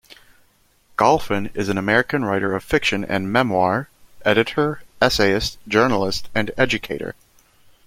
Golphin 0.97 1.51
is 1.55 1.69
an 1.69 1.77
American 1.77 2.25
writer 2.25 2.55
of 2.55 2.63
fiction 2.63 3.05
and 3.05 3.31
memoir, 3.31 3.87
editor, 4.25 4.81
essayist, 4.99 5.59
journalist 5.67 6.27
and 6.33 6.49
educator. 6.57 7.13